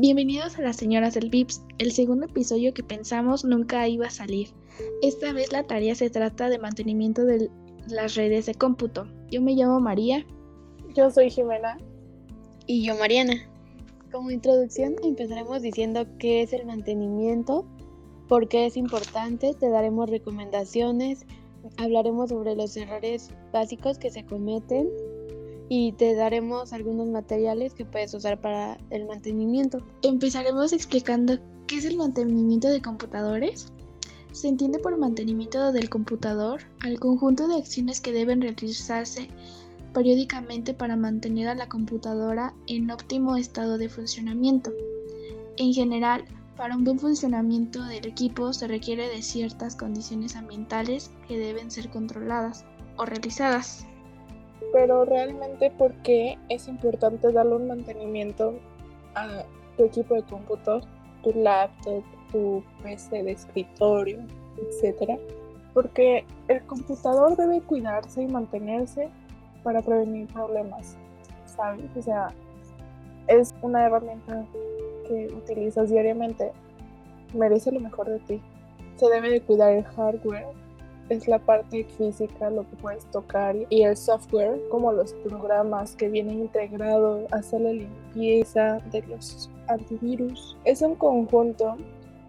Bienvenidos 0.00 0.58
a 0.58 0.62
las 0.62 0.76
señoras 0.76 1.12
del 1.12 1.28
VIPS, 1.28 1.60
el 1.76 1.92
segundo 1.92 2.24
episodio 2.24 2.72
que 2.72 2.82
pensamos 2.82 3.44
nunca 3.44 3.86
iba 3.86 4.06
a 4.06 4.10
salir. 4.10 4.48
Esta 5.02 5.34
vez 5.34 5.52
la 5.52 5.66
tarea 5.66 5.94
se 5.94 6.08
trata 6.08 6.48
de 6.48 6.58
mantenimiento 6.58 7.26
de 7.26 7.50
las 7.86 8.14
redes 8.14 8.46
de 8.46 8.54
cómputo. 8.54 9.06
Yo 9.30 9.42
me 9.42 9.52
llamo 9.52 9.78
María. 9.78 10.24
Yo 10.94 11.10
soy 11.10 11.28
Jimena. 11.28 11.76
Y 12.66 12.82
yo 12.82 12.96
Mariana. 12.96 13.46
Como 14.10 14.30
introducción 14.30 14.96
empezaremos 15.04 15.60
diciendo 15.60 16.06
qué 16.18 16.40
es 16.40 16.54
el 16.54 16.64
mantenimiento, 16.64 17.66
por 18.26 18.48
qué 18.48 18.64
es 18.64 18.78
importante, 18.78 19.52
te 19.52 19.68
daremos 19.68 20.08
recomendaciones, 20.08 21.26
hablaremos 21.76 22.30
sobre 22.30 22.56
los 22.56 22.74
errores 22.74 23.28
básicos 23.52 23.98
que 23.98 24.10
se 24.10 24.24
cometen 24.24 24.88
y 25.72 25.92
te 25.92 26.16
daremos 26.16 26.72
algunos 26.72 27.08
materiales 27.08 27.74
que 27.74 27.84
puedes 27.84 28.12
usar 28.12 28.40
para 28.40 28.76
el 28.90 29.06
mantenimiento. 29.06 29.78
Empezaremos 30.02 30.72
explicando 30.72 31.38
qué 31.68 31.76
es 31.76 31.84
el 31.84 31.96
mantenimiento 31.96 32.66
de 32.66 32.82
computadores. 32.82 33.72
Se 34.32 34.48
entiende 34.48 34.80
por 34.80 34.98
mantenimiento 34.98 35.70
del 35.70 35.88
computador 35.88 36.62
al 36.82 36.98
conjunto 36.98 37.46
de 37.46 37.54
acciones 37.54 38.00
que 38.00 38.12
deben 38.12 38.42
realizarse 38.42 39.28
periódicamente 39.94 40.74
para 40.74 40.96
mantener 40.96 41.46
a 41.46 41.54
la 41.54 41.68
computadora 41.68 42.52
en 42.66 42.90
óptimo 42.90 43.36
estado 43.36 43.78
de 43.78 43.88
funcionamiento. 43.88 44.72
En 45.56 45.72
general, 45.72 46.24
para 46.56 46.76
un 46.76 46.82
buen 46.82 46.98
funcionamiento 46.98 47.84
del 47.84 48.08
equipo 48.08 48.52
se 48.52 48.66
requiere 48.66 49.08
de 49.08 49.22
ciertas 49.22 49.76
condiciones 49.76 50.34
ambientales 50.34 51.12
que 51.28 51.38
deben 51.38 51.70
ser 51.70 51.90
controladas 51.90 52.64
o 52.96 53.04
realizadas 53.04 53.86
pero 54.72 55.04
realmente 55.04 55.70
¿por 55.70 55.92
qué 56.02 56.38
es 56.48 56.68
importante 56.68 57.32
darle 57.32 57.56
un 57.56 57.68
mantenimiento 57.68 58.54
a 59.14 59.44
tu 59.76 59.84
equipo 59.84 60.14
de 60.14 60.22
cómputo, 60.22 60.80
tu 61.22 61.32
laptop, 61.32 62.02
tu 62.30 62.62
PC 62.82 63.22
de 63.22 63.32
escritorio, 63.32 64.18
etcétera? 64.56 65.18
Porque 65.74 66.24
el 66.48 66.64
computador 66.66 67.36
debe 67.36 67.60
cuidarse 67.62 68.22
y 68.22 68.26
mantenerse 68.26 69.08
para 69.62 69.82
prevenir 69.82 70.26
problemas, 70.28 70.96
¿sabes? 71.46 71.84
O 71.96 72.02
sea, 72.02 72.28
es 73.28 73.54
una 73.62 73.86
herramienta 73.86 74.44
que 75.06 75.28
utilizas 75.34 75.90
diariamente, 75.90 76.52
merece 77.34 77.70
lo 77.72 77.80
mejor 77.80 78.08
de 78.08 78.18
ti. 78.20 78.42
Se 78.96 79.08
debe 79.08 79.30
de 79.30 79.40
cuidar 79.40 79.72
el 79.72 79.84
hardware, 79.84 80.48
es 81.10 81.28
la 81.28 81.38
parte 81.38 81.84
física, 81.98 82.50
lo 82.50 82.62
que 82.62 82.76
puedes 82.76 83.04
tocar 83.06 83.56
y 83.68 83.82
el 83.82 83.96
software, 83.96 84.60
como 84.70 84.92
los 84.92 85.12
programas 85.12 85.94
que 85.96 86.08
vienen 86.08 86.38
integrados, 86.38 87.30
hacer 87.32 87.60
la 87.60 87.72
limpieza 87.72 88.78
de 88.92 89.02
los 89.02 89.50
antivirus. 89.68 90.56
Es 90.64 90.80
un 90.82 90.94
conjunto 90.94 91.76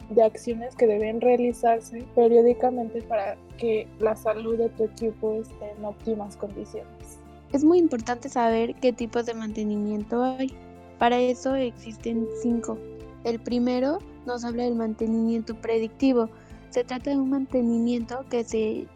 de 0.09 0.23
acciones 0.23 0.75
que 0.75 0.88
deben 0.88 1.21
realizarse 1.21 2.03
periódicamente 2.15 3.01
para 3.03 3.38
que 3.57 3.88
la 3.99 4.15
salud 4.15 4.57
de 4.57 4.69
tu 4.69 4.85
equipo 4.85 5.33
esté 5.35 5.71
en 5.77 5.85
óptimas 5.85 6.35
condiciones. 6.35 7.19
Es 7.53 7.63
muy 7.63 7.77
importante 7.77 8.29
saber 8.29 8.75
qué 8.75 8.91
tipos 8.91 9.25
de 9.25 9.33
mantenimiento 9.33 10.23
hay. 10.23 10.51
Para 10.97 11.19
eso 11.19 11.55
existen 11.55 12.27
cinco. 12.41 12.77
El 13.23 13.39
primero 13.39 13.99
nos 14.25 14.43
habla 14.43 14.63
del 14.63 14.75
mantenimiento 14.75 15.55
predictivo, 15.55 16.29
se 16.72 16.86
trata 16.86 17.11
de 17.11 17.17
un 17.17 17.30
mantenimiento 17.30 18.25
que 18.30 18.44
se 18.44 18.88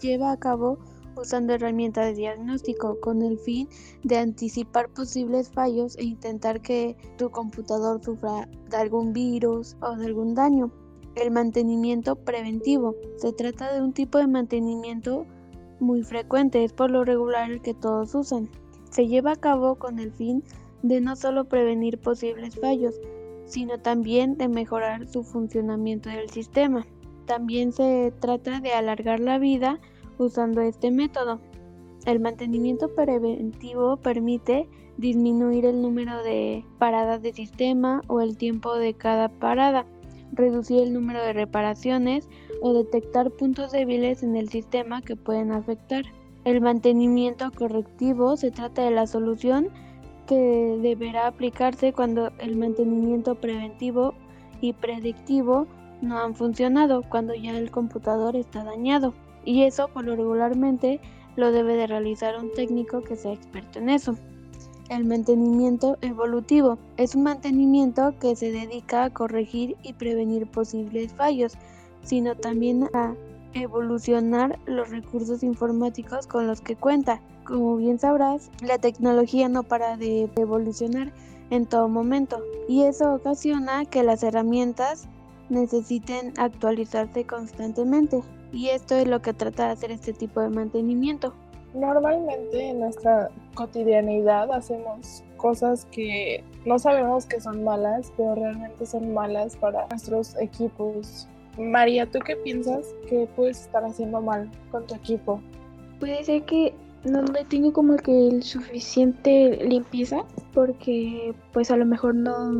lleva 0.00 0.32
a 0.32 0.36
cabo 0.36 0.78
usando 1.16 1.54
herramientas 1.54 2.06
de 2.06 2.14
diagnóstico 2.14 3.00
con 3.00 3.22
el 3.22 3.38
fin 3.38 3.68
de 4.02 4.18
anticipar 4.18 4.90
posibles 4.90 5.50
fallos 5.50 5.96
e 5.96 6.04
intentar 6.04 6.60
que 6.60 6.96
tu 7.16 7.30
computador 7.30 8.02
sufra 8.04 8.48
de 8.68 8.76
algún 8.76 9.12
virus 9.12 9.76
o 9.80 9.96
de 9.96 10.06
algún 10.06 10.34
daño. 10.34 10.70
El 11.14 11.30
mantenimiento 11.30 12.16
preventivo. 12.16 12.94
Se 13.16 13.32
trata 13.32 13.72
de 13.72 13.80
un 13.80 13.92
tipo 13.92 14.18
de 14.18 14.26
mantenimiento 14.26 15.26
muy 15.80 16.02
frecuente, 16.02 16.64
es 16.64 16.72
por 16.72 16.90
lo 16.90 17.04
regular 17.04 17.50
el 17.50 17.62
que 17.62 17.74
todos 17.74 18.14
usan. 18.14 18.50
Se 18.90 19.06
lleva 19.06 19.32
a 19.32 19.36
cabo 19.36 19.76
con 19.76 19.98
el 19.98 20.12
fin 20.12 20.42
de 20.82 21.00
no 21.00 21.16
solo 21.16 21.46
prevenir 21.46 21.98
posibles 21.98 22.58
fallos, 22.60 23.00
sino 23.46 23.78
también 23.78 24.36
de 24.36 24.48
mejorar 24.48 25.06
su 25.08 25.22
funcionamiento 25.22 26.08
del 26.10 26.28
sistema. 26.30 26.86
También 27.26 27.72
se 27.72 28.12
trata 28.20 28.60
de 28.60 28.72
alargar 28.72 29.20
la 29.20 29.38
vida 29.38 29.80
usando 30.18 30.60
este 30.60 30.90
método. 30.90 31.40
El 32.06 32.20
mantenimiento 32.20 32.94
preventivo 32.94 33.96
permite 33.96 34.68
disminuir 34.98 35.64
el 35.64 35.80
número 35.80 36.22
de 36.22 36.64
paradas 36.78 37.22
de 37.22 37.32
sistema 37.32 38.02
o 38.08 38.20
el 38.20 38.36
tiempo 38.36 38.76
de 38.76 38.94
cada 38.94 39.28
parada, 39.28 39.86
reducir 40.32 40.82
el 40.82 40.92
número 40.92 41.22
de 41.22 41.32
reparaciones 41.32 42.28
o 42.60 42.74
detectar 42.74 43.30
puntos 43.30 43.72
débiles 43.72 44.22
en 44.22 44.36
el 44.36 44.48
sistema 44.50 45.00
que 45.02 45.16
pueden 45.16 45.50
afectar. 45.50 46.04
El 46.44 46.60
mantenimiento 46.60 47.50
correctivo 47.52 48.36
se 48.36 48.50
trata 48.50 48.82
de 48.82 48.90
la 48.90 49.06
solución 49.06 49.68
que 50.26 50.78
deberá 50.80 51.26
aplicarse 51.26 51.92
cuando 51.92 52.30
el 52.38 52.56
mantenimiento 52.56 53.34
preventivo 53.34 54.14
y 54.60 54.74
predictivo 54.74 55.66
no 56.04 56.18
han 56.18 56.34
funcionado 56.34 57.02
cuando 57.08 57.34
ya 57.34 57.56
el 57.56 57.70
computador 57.70 58.36
está 58.36 58.62
dañado. 58.62 59.14
Y 59.44 59.64
eso 59.64 59.88
por 59.88 60.04
lo 60.04 60.16
regularmente 60.16 61.00
lo 61.36 61.50
debe 61.50 61.76
de 61.76 61.86
realizar 61.86 62.38
un 62.38 62.52
técnico 62.52 63.02
que 63.02 63.16
sea 63.16 63.32
experto 63.32 63.78
en 63.78 63.90
eso. 63.90 64.16
El 64.90 65.04
mantenimiento 65.06 65.96
evolutivo 66.02 66.78
es 66.96 67.14
un 67.14 67.24
mantenimiento 67.24 68.14
que 68.20 68.36
se 68.36 68.52
dedica 68.52 69.04
a 69.04 69.10
corregir 69.10 69.76
y 69.82 69.94
prevenir 69.94 70.46
posibles 70.46 71.12
fallos, 71.14 71.54
sino 72.02 72.34
también 72.36 72.88
a 72.92 73.14
evolucionar 73.54 74.58
los 74.66 74.90
recursos 74.90 75.42
informáticos 75.42 76.26
con 76.26 76.46
los 76.46 76.60
que 76.60 76.76
cuenta. 76.76 77.20
Como 77.44 77.76
bien 77.76 77.98
sabrás, 77.98 78.50
la 78.62 78.78
tecnología 78.78 79.48
no 79.48 79.62
para 79.62 79.96
de 79.96 80.30
evolucionar 80.36 81.12
en 81.50 81.66
todo 81.66 81.88
momento 81.88 82.40
y 82.68 82.82
eso 82.82 83.14
ocasiona 83.14 83.84
que 83.84 84.02
las 84.02 84.22
herramientas 84.22 85.08
necesiten 85.48 86.32
actualizarse 86.36 87.24
constantemente 87.24 88.22
y 88.52 88.68
esto 88.68 88.94
es 88.94 89.06
lo 89.06 89.20
que 89.20 89.32
trata 89.32 89.66
de 89.66 89.72
hacer 89.72 89.90
este 89.90 90.12
tipo 90.12 90.40
de 90.40 90.48
mantenimiento. 90.48 91.34
Normalmente 91.74 92.70
en 92.70 92.80
nuestra 92.80 93.30
cotidianidad 93.54 94.52
hacemos 94.52 95.24
cosas 95.36 95.86
que 95.86 96.44
no 96.64 96.78
sabemos 96.78 97.26
que 97.26 97.40
son 97.40 97.64
malas, 97.64 98.12
pero 98.16 98.36
realmente 98.36 98.86
son 98.86 99.12
malas 99.12 99.56
para 99.56 99.86
nuestros 99.88 100.36
equipos. 100.36 101.28
María, 101.58 102.08
¿tú 102.08 102.20
qué 102.20 102.36
piensas 102.36 102.94
que 103.08 103.28
puedes 103.34 103.62
estar 103.62 103.84
haciendo 103.84 104.20
mal 104.20 104.50
con 104.70 104.86
tu 104.86 104.94
equipo? 104.94 105.40
Puede 105.98 106.22
ser 106.22 106.44
que 106.44 106.74
no 107.04 107.22
le 107.22 107.44
tengo 107.44 107.72
como 107.72 107.96
que 107.96 108.28
el 108.28 108.42
suficiente 108.42 109.58
limpieza 109.64 110.24
porque 110.54 111.34
pues 111.52 111.70
a 111.70 111.76
lo 111.76 111.84
mejor 111.84 112.14
no, 112.14 112.52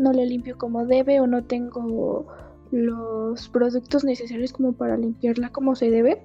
no 0.00 0.12
le 0.12 0.26
limpio 0.26 0.56
como 0.58 0.86
debe 0.86 1.20
o 1.20 1.26
no 1.26 1.44
tengo 1.44 2.26
los 2.70 3.48
productos 3.48 4.04
necesarios 4.04 4.52
como 4.52 4.72
para 4.72 4.96
limpiarla 4.96 5.50
como 5.50 5.74
se 5.74 5.90
debe. 5.90 6.22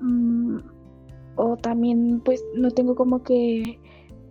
Mm, 0.00 0.58
o 1.36 1.56
también 1.56 2.20
pues 2.24 2.44
no 2.54 2.70
tengo 2.70 2.94
como 2.94 3.22
que 3.22 3.78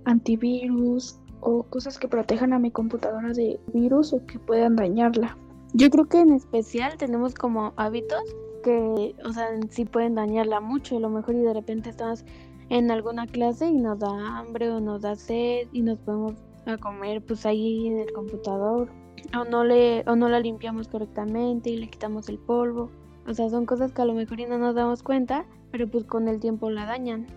antivirus 0.06 1.20
o 1.42 1.64
cosas 1.64 1.98
que 1.98 2.08
protejan 2.08 2.54
a 2.54 2.60
mi 2.60 2.72
computadora 2.72 3.34
de 3.34 3.60
virus 3.74 4.14
o 4.14 4.26
que 4.26 4.40
puedan 4.40 4.76
dañarla. 4.76 5.38
Yo 5.74 5.90
creo 5.90 6.06
que 6.06 6.20
en 6.20 6.34
especial 6.34 6.98
tenemos 6.98 7.36
como 7.36 7.74
hábitos 7.78 8.24
que, 8.64 9.16
o 9.24 9.32
sea, 9.32 9.48
sí 9.70 9.86
pueden 9.86 10.16
dañarla 10.16 10.60
mucho. 10.60 10.98
A 10.98 11.00
lo 11.00 11.10
mejor 11.10 11.36
y 11.36 11.42
de 11.42 11.54
repente 11.54 11.92
estamos 11.92 12.26
en 12.70 12.92
alguna 12.92 13.28
clase 13.28 13.68
y 13.68 13.78
nos 13.78 14.00
da 14.00 14.40
hambre 14.40 14.70
o 14.70 14.80
nos 14.80 15.02
da 15.02 15.16
sed 15.16 15.68
y 15.72 15.82
nos 15.82 16.00
podemos 16.00 16.34
a 16.70 16.78
comer 16.78 17.24
pues 17.24 17.46
ahí 17.46 17.88
en 17.88 18.00
el 18.00 18.12
computador 18.14 18.90
o 19.38 19.44
no 19.44 19.64
le 19.64 20.04
o 20.08 20.16
no 20.16 20.30
la 20.30 20.40
limpiamos 20.40 20.88
correctamente 20.88 21.70
y 21.70 21.78
le 21.78 21.90
quitamos 21.90 22.30
el 22.30 22.38
polvo. 22.38 22.90
O 23.28 23.34
sea, 23.34 23.50
son 23.50 23.66
cosas 23.66 23.92
que 23.92 24.02
a 24.02 24.06
lo 24.06 24.14
mejor 24.14 24.40
no 24.48 24.58
nos 24.58 24.76
damos 24.76 25.04
cuenta, 25.04 25.46
pero 25.72 25.88
pues 25.88 26.06
con 26.06 26.28
el 26.28 26.40
tiempo 26.40 26.70
la 26.70 26.86
dañan. 26.86 27.28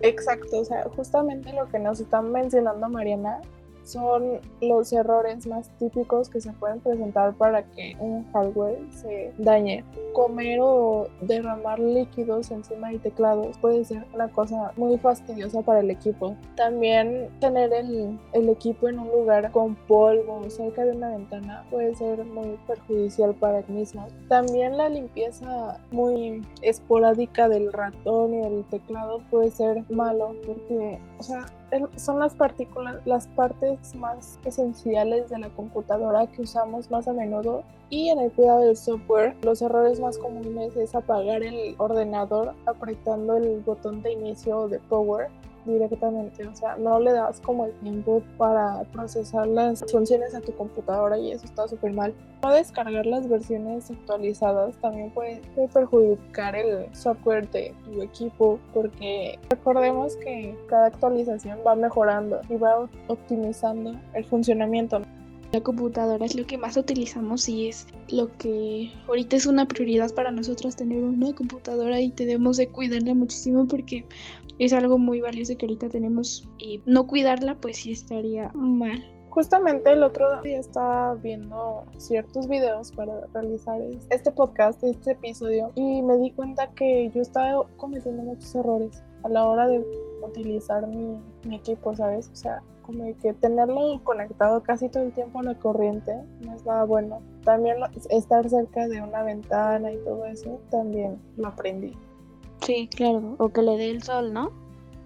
Exacto, 0.00 0.60
o 0.60 0.64
sea, 0.64 0.84
justamente 0.96 1.52
lo 1.52 1.68
que 1.68 1.78
nos 1.78 2.00
están 2.00 2.32
mencionando 2.32 2.88
Mariana 2.88 3.40
son 3.84 4.40
los 4.60 4.92
errores 4.92 5.46
más 5.46 5.68
típicos 5.78 6.28
que 6.28 6.40
se 6.40 6.52
pueden 6.52 6.80
presentar 6.80 7.34
para 7.34 7.62
que 7.62 7.96
un 8.00 8.24
hardware 8.32 8.78
se 8.90 9.32
dañe. 9.38 9.84
Comer 10.12 10.58
o 10.60 11.08
derramar 11.20 11.78
líquidos 11.78 12.50
encima 12.50 12.90
de 12.90 12.98
teclados 12.98 13.58
puede 13.58 13.84
ser 13.84 14.04
una 14.14 14.28
cosa 14.28 14.72
muy 14.76 14.96
fastidiosa 14.98 15.62
para 15.62 15.80
el 15.80 15.90
equipo. 15.90 16.36
También 16.56 17.28
tener 17.40 17.72
el, 17.72 18.18
el 18.32 18.48
equipo 18.48 18.88
en 18.88 18.98
un 18.98 19.08
lugar 19.08 19.50
con 19.52 19.74
polvo 19.74 20.48
cerca 20.48 20.84
de 20.84 20.92
una 20.92 21.10
ventana 21.10 21.64
puede 21.70 21.94
ser 21.94 22.24
muy 22.24 22.58
perjudicial 22.66 23.34
para 23.34 23.60
el 23.60 23.68
mismo. 23.68 24.06
También 24.28 24.76
la 24.76 24.88
limpieza 24.88 25.78
muy 25.90 26.42
esporádica 26.62 27.48
del 27.48 27.72
ratón 27.72 28.34
y 28.34 28.40
del 28.40 28.64
teclado 28.64 29.20
puede 29.30 29.50
ser 29.50 29.84
malo 29.90 30.34
porque, 30.46 30.98
o 31.18 31.22
sea, 31.22 31.46
son 31.96 32.18
las 32.18 32.34
partículas, 32.34 32.96
las 33.04 33.26
partes 33.28 33.94
más 33.94 34.38
esenciales 34.44 35.28
de 35.30 35.38
la 35.38 35.48
computadora 35.50 36.26
que 36.26 36.42
usamos 36.42 36.90
más 36.90 37.08
a 37.08 37.12
menudo. 37.12 37.64
Y 37.90 38.08
en 38.08 38.18
el 38.18 38.32
cuidado 38.32 38.60
del 38.60 38.76
software, 38.76 39.36
los 39.42 39.62
errores 39.62 40.00
más 40.00 40.18
comunes 40.18 40.76
es 40.76 40.94
apagar 40.94 41.42
el 41.42 41.74
ordenador 41.78 42.54
apretando 42.66 43.36
el 43.36 43.60
botón 43.60 44.02
de 44.02 44.12
inicio 44.12 44.68
de 44.68 44.78
power 44.78 45.28
directamente, 45.64 46.46
o 46.46 46.54
sea, 46.54 46.76
no 46.76 46.98
le 47.00 47.12
das 47.12 47.40
como 47.40 47.66
el 47.66 47.72
tiempo 47.74 48.22
para 48.36 48.82
procesar 48.92 49.46
las 49.46 49.84
funciones 49.90 50.34
a 50.34 50.40
tu 50.40 50.52
computadora 50.54 51.18
y 51.18 51.32
eso 51.32 51.44
está 51.46 51.66
súper 51.68 51.92
mal. 51.92 52.14
No 52.42 52.52
descargar 52.52 53.06
las 53.06 53.28
versiones 53.28 53.90
actualizadas 53.90 54.76
también 54.76 55.10
puede, 55.10 55.40
perjudicar 55.72 56.54
el 56.54 56.94
software 56.94 57.48
de 57.50 57.74
tu 57.84 58.02
equipo 58.02 58.58
porque 58.72 59.38
recordemos 59.48 60.16
que 60.16 60.56
cada 60.68 60.86
actualización 60.86 61.58
va 61.66 61.74
mejorando 61.74 62.40
y 62.48 62.56
va 62.56 62.88
optimizando 63.08 63.94
el 64.12 64.24
funcionamiento. 64.24 65.00
La 65.54 65.60
computadora 65.60 66.26
es 66.26 66.34
lo 66.34 66.48
que 66.48 66.58
más 66.58 66.76
utilizamos 66.76 67.48
y 67.48 67.68
es 67.68 67.86
lo 68.08 68.36
que 68.38 68.90
ahorita 69.06 69.36
es 69.36 69.46
una 69.46 69.68
prioridad 69.68 70.12
para 70.12 70.32
nosotros 70.32 70.74
tener 70.74 71.04
una 71.04 71.32
computadora 71.32 72.00
y 72.00 72.10
debemos 72.10 72.56
de 72.56 72.66
cuidarla 72.66 73.14
muchísimo 73.14 73.64
porque 73.68 74.04
es 74.58 74.72
algo 74.72 74.98
muy 74.98 75.20
valioso 75.20 75.56
que 75.56 75.66
ahorita 75.66 75.90
tenemos 75.90 76.48
y 76.58 76.82
no 76.86 77.06
cuidarla 77.06 77.54
pues 77.60 77.76
sí 77.76 77.92
estaría 77.92 78.50
mal. 78.52 79.00
Justamente 79.30 79.92
el 79.92 80.02
otro 80.02 80.42
día 80.42 80.58
estaba 80.58 81.14
viendo 81.14 81.84
ciertos 81.98 82.48
videos 82.48 82.90
para 82.90 83.24
realizar 83.32 83.80
este 84.10 84.32
podcast, 84.32 84.82
este 84.82 85.12
episodio, 85.12 85.70
y 85.76 86.02
me 86.02 86.16
di 86.18 86.32
cuenta 86.32 86.72
que 86.74 87.12
yo 87.14 87.22
estaba 87.22 87.64
cometiendo 87.76 88.24
muchos 88.24 88.52
errores 88.56 89.04
a 89.22 89.28
la 89.28 89.46
hora 89.46 89.68
de 89.68 89.84
utilizar 90.24 90.86
mi, 90.86 91.20
mi 91.44 91.56
equipo, 91.56 91.94
¿sabes? 91.94 92.30
O 92.32 92.36
sea, 92.36 92.62
como 92.82 93.04
que 93.18 93.32
tenerlo 93.34 94.00
conectado 94.04 94.62
casi 94.62 94.88
todo 94.88 95.04
el 95.04 95.12
tiempo 95.12 95.40
a 95.40 95.42
la 95.42 95.58
corriente 95.58 96.14
no 96.40 96.54
es 96.54 96.64
nada 96.66 96.84
bueno. 96.84 97.22
También 97.44 97.76
estar 98.10 98.48
cerca 98.48 98.88
de 98.88 99.00
una 99.00 99.22
ventana 99.22 99.92
y 99.92 99.96
todo 99.98 100.26
eso, 100.26 100.60
también 100.70 101.18
lo 101.36 101.48
aprendí. 101.48 101.96
Sí, 102.60 102.88
claro, 102.94 103.36
o 103.38 103.48
que 103.48 103.62
le 103.62 103.76
dé 103.76 103.90
el 103.90 104.02
sol, 104.02 104.32
¿no? 104.32 104.52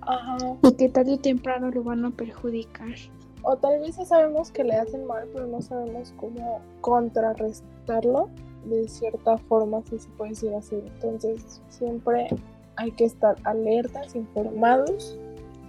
Ajá. 0.00 0.36
Y 0.62 0.72
que 0.72 0.88
tarde 0.88 1.14
o 1.14 1.18
temprano 1.18 1.70
lo 1.70 1.82
van 1.82 2.04
a 2.04 2.10
perjudicar. 2.10 2.94
O 3.42 3.56
tal 3.56 3.80
vez 3.80 3.96
ya 3.96 4.04
sabemos 4.04 4.50
que 4.50 4.64
le 4.64 4.74
hacen 4.74 5.04
mal, 5.06 5.28
pero 5.32 5.46
no 5.46 5.60
sabemos 5.62 6.12
cómo 6.16 6.60
contrarrestarlo 6.80 8.28
de 8.64 8.88
cierta 8.88 9.38
forma, 9.38 9.82
si 9.88 9.98
se 9.98 10.08
puede 10.10 10.30
decir 10.30 10.54
así. 10.54 10.76
Entonces, 10.76 11.62
siempre 11.68 12.28
hay 12.78 12.90
que 12.92 13.04
estar 13.04 13.36
alertas, 13.44 14.14
informados. 14.14 15.18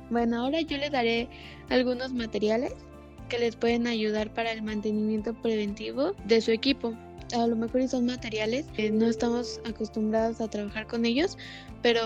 Bueno, 0.09 0.44
ahora 0.44 0.61
yo 0.61 0.77
les 0.77 0.91
daré 0.91 1.29
algunos 1.69 2.13
materiales 2.13 2.73
que 3.27 3.38
les 3.38 3.56
pueden 3.56 3.85
ayudar 3.85 4.33
para 4.33 4.51
el 4.51 4.63
mantenimiento 4.63 5.33
preventivo 5.33 6.13
de 6.25 6.41
su 6.41 6.51
equipo 6.51 6.95
a 7.33 7.47
lo 7.47 7.56
mejor 7.56 7.88
son 7.88 8.06
materiales 8.06 8.65
que 8.75 8.91
no 8.91 9.06
estamos 9.06 9.61
acostumbrados 9.65 10.41
a 10.41 10.50
trabajar 10.50 10.88
con 10.88 11.06
ellos, 11.06 11.38
pero 11.81 12.01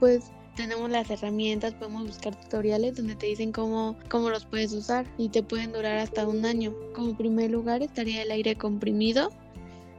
pues 0.00 0.32
tenemos 0.56 0.90
las 0.90 1.10
herramientas, 1.10 1.74
podemos 1.74 2.06
buscar 2.06 2.34
tutoriales 2.34 2.96
donde 2.96 3.14
te 3.14 3.26
dicen 3.26 3.52
cómo, 3.52 3.96
cómo 4.08 4.30
los 4.30 4.44
puedes 4.46 4.72
usar 4.72 5.06
y 5.18 5.28
te 5.28 5.42
pueden 5.42 5.72
durar 5.72 5.98
hasta 5.98 6.26
un 6.26 6.44
año. 6.46 6.74
Como 6.94 7.16
primer 7.16 7.50
lugar 7.50 7.82
estaría 7.82 8.22
el 8.22 8.30
aire 8.30 8.56
comprimido, 8.56 9.30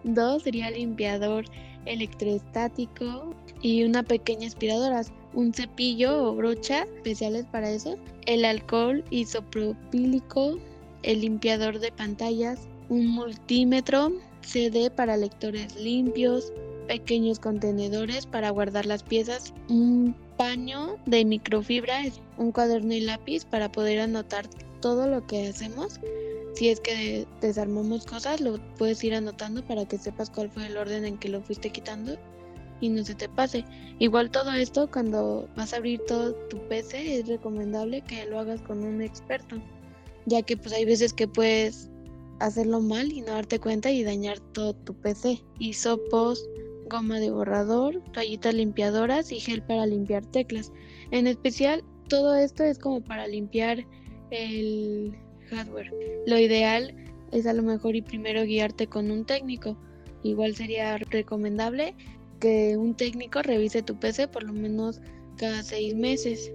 dos 0.03 0.43
sería 0.43 0.67
el 0.69 0.75
limpiador 0.75 1.45
electroestático 1.85 3.33
y 3.61 3.83
una 3.83 4.03
pequeña 4.03 4.47
aspiradora, 4.47 5.01
un 5.33 5.53
cepillo 5.53 6.23
o 6.23 6.35
brocha 6.35 6.83
especiales 6.83 7.45
para 7.45 7.69
eso, 7.69 7.97
el 8.25 8.45
alcohol 8.45 9.03
isopropílico, 9.09 10.57
el 11.03 11.21
limpiador 11.21 11.79
de 11.79 11.91
pantallas, 11.91 12.67
un 12.89 13.07
multímetro, 13.07 14.13
CD 14.41 14.89
para 14.89 15.17
lectores 15.17 15.75
limpios, 15.75 16.51
pequeños 16.87 17.39
contenedores 17.39 18.25
para 18.25 18.49
guardar 18.49 18.85
las 18.85 19.03
piezas, 19.03 19.53
un 19.69 20.15
paño 20.37 20.97
de 21.05 21.25
microfibra, 21.25 22.01
un 22.37 22.51
cuaderno 22.51 22.93
y 22.93 23.01
lápiz 23.01 23.45
para 23.45 23.71
poder 23.71 23.99
anotar 23.99 24.47
todo 24.79 25.07
lo 25.07 25.25
que 25.27 25.47
hacemos. 25.47 25.99
Si 26.57 26.69
es 26.69 26.79
que 26.79 27.27
desarmamos 27.39 28.07
cosas, 28.07 28.41
lo 28.41 28.57
puedes 28.79 29.03
ir 29.03 29.13
anotando 29.13 29.63
para 29.63 29.87
que 29.87 29.99
sepas 29.99 30.31
cuál 30.31 30.49
fue 30.49 30.65
el 30.65 30.75
orden 30.75 31.05
en 31.05 31.19
que 31.19 31.29
lo 31.29 31.39
fuiste 31.39 31.69
quitando 31.69 32.17
y 32.81 32.89
no 32.89 33.05
se 33.05 33.13
te 33.13 33.29
pase. 33.29 33.63
Igual 33.99 34.31
todo 34.31 34.51
esto, 34.51 34.89
cuando 34.89 35.47
vas 35.55 35.73
a 35.73 35.77
abrir 35.77 36.01
todo 36.07 36.33
tu 36.49 36.57
PC, 36.67 37.19
es 37.19 37.27
recomendable 37.27 38.01
que 38.01 38.25
lo 38.25 38.39
hagas 38.39 38.59
con 38.63 38.83
un 38.83 39.03
experto, 39.03 39.57
ya 40.25 40.41
que 40.41 40.57
pues 40.57 40.73
hay 40.73 40.85
veces 40.85 41.13
que 41.13 41.27
puedes 41.27 41.91
hacerlo 42.39 42.81
mal 42.81 43.11
y 43.11 43.21
no 43.21 43.33
darte 43.33 43.59
cuenta 43.59 43.91
y 43.91 44.03
dañar 44.03 44.39
todo 44.53 44.73
tu 44.73 44.95
PC. 44.95 45.39
Hisopos, 45.59 46.43
goma 46.89 47.19
de 47.19 47.29
borrador, 47.29 48.01
toallitas 48.13 48.55
limpiadoras 48.55 49.31
y 49.31 49.39
gel 49.39 49.61
para 49.61 49.85
limpiar 49.85 50.25
teclas. 50.25 50.71
En 51.11 51.27
especial, 51.27 51.83
todo 52.09 52.35
esto 52.35 52.63
es 52.63 52.79
como 52.79 53.03
para 53.03 53.27
limpiar 53.27 53.85
el 54.31 55.15
hardware. 55.47 55.91
Lo 56.25 56.37
ideal 56.37 56.93
es 57.31 57.45
a 57.45 57.53
lo 57.53 57.63
mejor 57.63 57.95
y 57.95 58.01
primero 58.01 58.43
guiarte 58.43 58.87
con 58.87 59.11
un 59.11 59.25
técnico. 59.25 59.77
Igual 60.23 60.55
sería 60.55 60.97
recomendable 60.97 61.95
que 62.39 62.77
un 62.77 62.95
técnico 62.95 63.41
revise 63.41 63.81
tu 63.81 63.99
PC 63.99 64.27
por 64.27 64.43
lo 64.43 64.53
menos 64.53 65.01
cada 65.37 65.63
seis 65.63 65.95
meses. 65.95 66.51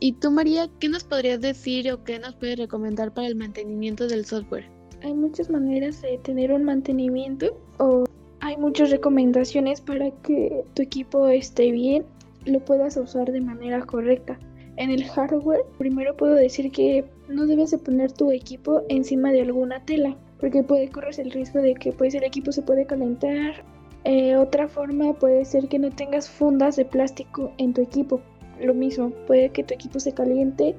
¿Y 0.00 0.14
tú, 0.14 0.30
María, 0.30 0.68
qué 0.80 0.88
nos 0.88 1.04
podrías 1.04 1.40
decir 1.40 1.90
o 1.92 2.02
qué 2.02 2.18
nos 2.18 2.34
puedes 2.34 2.58
recomendar 2.58 3.14
para 3.14 3.28
el 3.28 3.36
mantenimiento 3.36 4.08
del 4.08 4.24
software? 4.24 4.68
hay 5.02 5.14
muchas 5.14 5.50
maneras 5.50 6.00
de 6.02 6.18
tener 6.18 6.52
un 6.52 6.64
mantenimiento 6.64 7.56
o 7.78 8.04
hay 8.40 8.56
muchas 8.56 8.90
recomendaciones 8.90 9.80
para 9.80 10.10
que 10.22 10.64
tu 10.74 10.82
equipo 10.82 11.28
esté 11.28 11.70
bien, 11.70 12.04
lo 12.44 12.60
puedas 12.60 12.96
usar 12.96 13.30
de 13.30 13.40
manera 13.40 13.82
correcta. 13.82 14.38
En 14.76 14.90
el 14.90 15.04
hardware, 15.04 15.64
primero 15.78 16.16
puedo 16.16 16.34
decir 16.34 16.70
que 16.70 17.04
no 17.28 17.46
debes 17.46 17.70
de 17.70 17.78
poner 17.78 18.12
tu 18.12 18.30
equipo 18.30 18.82
encima 18.88 19.30
de 19.30 19.42
alguna 19.42 19.84
tela, 19.84 20.16
porque 20.40 20.62
puede 20.62 20.88
correr 20.88 21.14
el 21.18 21.30
riesgo 21.30 21.60
de 21.60 21.74
que 21.74 21.92
pues 21.92 22.14
el 22.14 22.24
equipo 22.24 22.52
se 22.52 22.62
puede 22.62 22.86
calentar. 22.86 23.64
Eh, 24.04 24.36
otra 24.36 24.68
forma 24.68 25.12
puede 25.12 25.44
ser 25.44 25.68
que 25.68 25.78
no 25.78 25.90
tengas 25.90 26.28
fundas 26.28 26.76
de 26.76 26.84
plástico 26.84 27.52
en 27.58 27.74
tu 27.74 27.82
equipo. 27.82 28.20
Lo 28.60 28.74
mismo, 28.74 29.10
puede 29.26 29.50
que 29.50 29.62
tu 29.62 29.74
equipo 29.74 30.00
se 30.00 30.12
caliente 30.12 30.74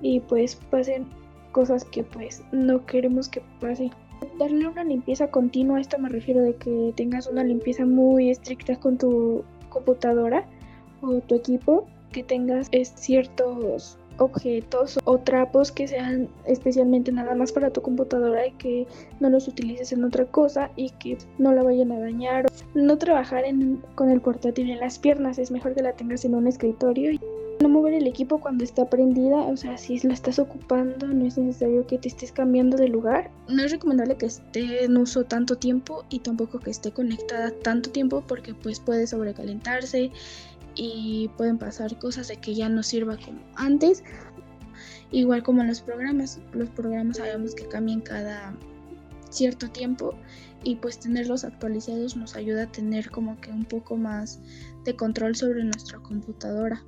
y 0.00 0.20
pues 0.20 0.56
pasen 0.70 1.06
cosas 1.52 1.84
que 1.84 2.04
pues 2.04 2.42
no 2.52 2.86
queremos 2.86 3.28
que 3.28 3.42
pase. 3.60 3.90
Darle 4.38 4.68
una 4.68 4.84
limpieza 4.84 5.30
continua, 5.30 5.80
esto 5.80 5.98
me 5.98 6.08
refiero 6.08 6.42
de 6.42 6.54
que 6.54 6.92
tengas 6.96 7.26
una 7.26 7.42
limpieza 7.42 7.84
muy 7.84 8.30
estricta 8.30 8.76
con 8.76 8.96
tu 8.96 9.44
computadora 9.68 10.46
o 11.00 11.20
tu 11.20 11.34
equipo, 11.34 11.86
que 12.12 12.22
tengas 12.22 12.68
ciertos 12.94 13.98
objetos 14.18 14.98
o 15.04 15.18
trapos 15.18 15.72
que 15.72 15.88
sean 15.88 16.28
especialmente 16.46 17.12
nada 17.12 17.34
más 17.34 17.52
para 17.52 17.70
tu 17.70 17.82
computadora 17.82 18.46
y 18.46 18.52
que 18.52 18.86
no 19.20 19.30
los 19.30 19.48
utilices 19.48 19.92
en 19.92 20.04
otra 20.04 20.26
cosa 20.26 20.70
y 20.76 20.90
que 20.90 21.18
no 21.38 21.52
la 21.52 21.62
vayan 21.62 21.92
a 21.92 21.98
dañar. 21.98 22.46
No 22.74 22.98
trabajar 22.98 23.44
con 23.94 24.10
el 24.10 24.20
portátil 24.20 24.70
en 24.70 24.80
las 24.80 24.98
piernas, 24.98 25.38
es 25.38 25.50
mejor 25.50 25.74
que 25.74 25.82
la 25.82 25.94
tengas 25.94 26.24
en 26.24 26.34
un 26.34 26.46
escritorio. 26.46 27.18
No 27.60 27.68
mover 27.68 27.94
el 27.94 28.08
equipo 28.08 28.40
cuando 28.40 28.64
está 28.64 28.90
prendida, 28.90 29.36
o 29.36 29.56
sea, 29.56 29.78
si 29.78 30.00
lo 30.00 30.12
estás 30.12 30.40
ocupando, 30.40 31.06
no 31.06 31.24
es 31.24 31.38
necesario 31.38 31.86
que 31.86 31.96
te 31.96 32.08
estés 32.08 32.32
cambiando 32.32 32.76
de 32.76 32.88
lugar. 32.88 33.30
No 33.48 33.62
es 33.62 33.70
recomendable 33.70 34.16
que 34.16 34.26
esté 34.26 34.84
en 34.84 34.96
uso 34.96 35.24
tanto 35.24 35.56
tiempo 35.56 36.04
y 36.10 36.18
tampoco 36.20 36.58
que 36.58 36.70
esté 36.70 36.90
conectada 36.90 37.52
tanto 37.62 37.90
tiempo 37.90 38.24
porque 38.26 38.54
pues 38.54 38.80
puede 38.80 39.06
sobrecalentarse 39.06 40.10
y 40.74 41.28
pueden 41.36 41.58
pasar 41.58 41.98
cosas 41.98 42.28
de 42.28 42.36
que 42.36 42.54
ya 42.54 42.68
no 42.68 42.82
sirva 42.82 43.16
como 43.16 43.40
antes. 43.56 44.02
Igual 45.10 45.42
como 45.42 45.62
los 45.62 45.80
programas, 45.80 46.40
los 46.52 46.70
programas 46.70 47.18
sabemos 47.18 47.54
que 47.54 47.66
cambian 47.68 48.00
cada 48.00 48.56
cierto 49.30 49.68
tiempo 49.70 50.14
y 50.64 50.76
pues 50.76 50.98
tenerlos 50.98 51.44
actualizados 51.44 52.16
nos 52.16 52.36
ayuda 52.36 52.64
a 52.64 52.72
tener 52.72 53.10
como 53.10 53.38
que 53.40 53.50
un 53.50 53.64
poco 53.64 53.96
más 53.96 54.40
de 54.84 54.94
control 54.94 55.34
sobre 55.34 55.64
nuestra 55.64 55.98
computadora. 55.98 56.82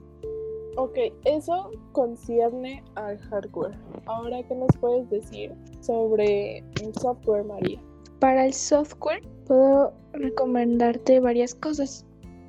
Ok, 0.76 0.98
eso 1.24 1.70
concierne 1.92 2.82
al 2.96 3.18
hardware. 3.18 3.76
Ahora, 4.06 4.42
¿qué 4.48 4.54
nos 4.54 4.76
puedes 4.80 5.08
decir 5.08 5.52
sobre 5.80 6.58
el 6.82 6.92
software, 7.00 7.44
María? 7.44 7.80
Para 8.18 8.46
el 8.46 8.52
software 8.52 9.22
puedo 9.46 9.92
recomendarte 10.12 11.20
varias 11.20 11.54
cosas. 11.54 12.04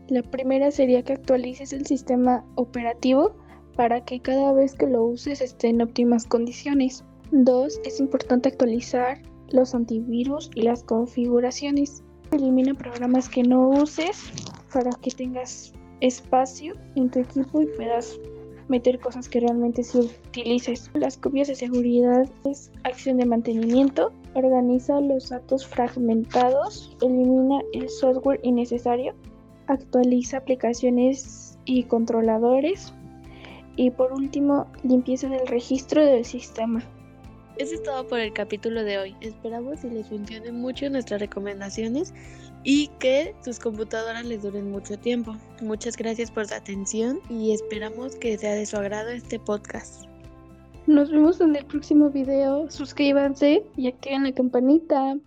La 0.08 0.22
primera 0.22 0.70
sería 0.70 1.02
que 1.02 1.14
actualices 1.14 1.74
el 1.74 1.86
sistema 1.88 2.46
operativo 2.56 3.36
para 3.76 4.06
que 4.06 4.20
cada 4.20 4.54
vez 4.54 4.76
que 4.76 4.86
lo 4.86 5.04
uses 5.04 5.42
esté 5.42 5.70
en 5.70 5.82
óptimas 5.82 6.26
condiciones. 6.26 7.04
Dos, 7.32 7.82
es 7.86 8.00
importante 8.00 8.50
actualizar 8.50 9.20
los 9.50 9.74
antivirus 9.74 10.52
y 10.54 10.62
las 10.62 10.84
configuraciones. 10.84 12.04
Elimina 12.32 12.76
programas 12.76 13.30
que 13.30 13.42
no 13.42 13.70
uses 13.70 14.32
para 14.72 14.92
que 15.02 15.10
tengas 15.10 15.74
espacio 16.02 16.76
en 16.96 17.10
tu 17.10 17.20
equipo 17.20 17.62
y 17.62 17.66
puedas 17.66 18.20
meter 18.68 19.00
cosas 19.00 19.28
que 19.28 19.40
realmente 19.40 19.84
sí 19.84 19.98
utilices. 20.00 20.92
Las 20.94 21.18
copias 21.18 21.48
de 21.48 21.56
seguridad 21.56 22.30
es 22.44 22.72
acción 22.84 23.18
de 23.18 23.26
mantenimiento, 23.26 24.12
organiza 24.36 25.02
los 25.02 25.30
datos 25.30 25.66
fragmentados, 25.66 26.96
elimina 27.02 27.62
el 27.74 27.90
software 27.90 28.40
innecesario, 28.44 29.16
actualiza 29.68 30.38
aplicaciones 30.38 31.58
y 31.66 31.84
controladores 31.84 32.94
y 33.76 33.92
por 33.92 34.14
último 34.14 34.68
limpieza 34.84 35.28
del 35.28 35.48
registro 35.48 36.06
del 36.06 36.26
sistema. 36.26 36.84
Eso 37.58 37.76
es 37.76 37.84
todo 37.84 38.06
por 38.08 38.20
el 38.20 38.34
capítulo 38.34 38.84
de 38.84 38.98
hoy. 38.98 39.16
Esperamos 39.22 39.80
que 39.80 39.88
les 39.88 40.08
funcionen 40.08 40.60
mucho 40.60 40.90
nuestras 40.90 41.22
recomendaciones 41.22 42.14
y 42.64 42.88
que 43.00 43.34
sus 43.46 43.60
computadoras 43.60 44.26
les 44.26 44.44
duren 44.44 44.72
mucho 44.72 44.98
tiempo. 45.00 45.36
Muchas 45.62 45.96
gracias 45.96 46.32
por 46.32 46.48
su 46.48 46.54
atención 46.54 47.22
y 47.30 47.54
esperamos 47.54 48.16
que 48.18 48.38
sea 48.38 48.56
de 48.56 48.66
su 48.66 48.76
agrado 48.76 49.10
este 49.10 49.40
podcast. 49.40 50.04
Nos 50.88 51.10
vemos 51.10 51.40
en 51.40 51.56
el 51.56 51.66
próximo 51.66 52.10
video. 52.10 52.70
Suscríbanse 52.70 53.64
y 53.78 53.88
activen 53.88 54.24
la 54.24 54.34
campanita. 54.34 55.18